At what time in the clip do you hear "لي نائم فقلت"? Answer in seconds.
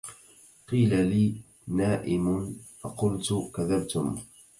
1.07-3.29